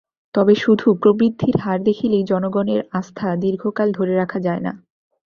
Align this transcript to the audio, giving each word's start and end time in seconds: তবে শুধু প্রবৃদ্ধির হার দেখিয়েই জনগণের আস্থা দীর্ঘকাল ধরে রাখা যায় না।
তবে 0.35 0.53
শুধু 0.55 0.87
প্রবৃদ্ধির 1.01 1.55
হার 1.57 1.79
দেখিয়েই 1.83 2.23
জনগণের 2.23 2.81
আস্থা 2.91 3.27
দীর্ঘকাল 3.35 3.87
ধরে 3.91 4.13
রাখা 4.15 4.39
যায় 4.39 4.61
না। 4.61 4.71